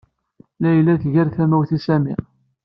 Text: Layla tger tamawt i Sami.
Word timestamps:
Layla 0.61 0.93
tger 1.01 1.27
tamawt 1.35 1.71
i 1.77 1.77
Sami. 1.85 2.13